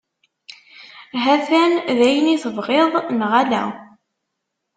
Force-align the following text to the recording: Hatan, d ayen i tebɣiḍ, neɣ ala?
Hatan, 1.23 1.73
d 1.97 1.99
ayen 2.07 2.33
i 2.33 2.37
tebɣiḍ, 2.43 2.91
neɣ 3.17 3.31
ala? 3.41 3.63